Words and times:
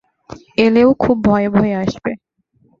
এলেও 0.57 0.89
খুব 0.99 1.17
ভয়ে 1.23 1.49
ভয়ে 1.49 1.73
আসবে। 1.75 2.11